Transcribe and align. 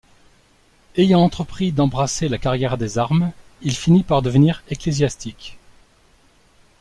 Ayant 0.97 1.19
entrepris 1.21 1.71
d’embrasser 1.71 2.27
la 2.27 2.39
carrière 2.39 2.79
des 2.79 2.97
armes, 2.97 3.31
il 3.61 3.75
finit 3.75 4.01
par 4.01 4.23
devenir 4.23 4.63
ecclésiastique. 4.69 5.59